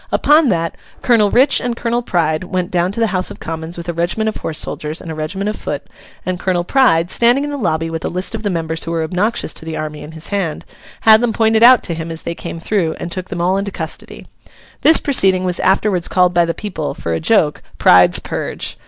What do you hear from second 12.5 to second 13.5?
through, and took them